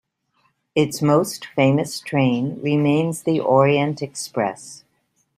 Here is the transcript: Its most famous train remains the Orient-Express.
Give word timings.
Its 0.73 0.99
most 0.99 1.45
famous 1.55 1.99
train 1.99 2.59
remains 2.59 3.21
the 3.21 3.39
Orient-Express. 3.39 4.83